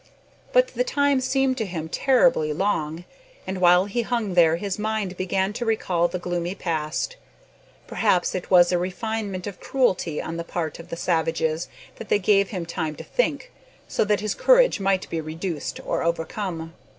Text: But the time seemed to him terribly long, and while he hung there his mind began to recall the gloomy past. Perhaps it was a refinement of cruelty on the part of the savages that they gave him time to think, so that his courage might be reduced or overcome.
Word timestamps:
But 0.51 0.69
the 0.69 0.83
time 0.83 1.21
seemed 1.21 1.59
to 1.59 1.65
him 1.67 1.87
terribly 1.87 2.53
long, 2.53 3.05
and 3.45 3.61
while 3.61 3.85
he 3.85 4.01
hung 4.01 4.33
there 4.33 4.55
his 4.55 4.79
mind 4.79 5.15
began 5.15 5.53
to 5.53 5.63
recall 5.63 6.07
the 6.07 6.17
gloomy 6.17 6.55
past. 6.55 7.17
Perhaps 7.85 8.33
it 8.33 8.49
was 8.49 8.71
a 8.71 8.79
refinement 8.79 9.45
of 9.45 9.59
cruelty 9.59 10.19
on 10.19 10.37
the 10.37 10.43
part 10.43 10.79
of 10.79 10.89
the 10.89 10.97
savages 10.97 11.67
that 11.97 12.09
they 12.09 12.17
gave 12.17 12.49
him 12.49 12.65
time 12.65 12.95
to 12.95 13.03
think, 13.03 13.51
so 13.87 14.03
that 14.05 14.21
his 14.21 14.33
courage 14.33 14.79
might 14.79 15.07
be 15.11 15.21
reduced 15.21 15.79
or 15.85 16.01
overcome. 16.01 16.73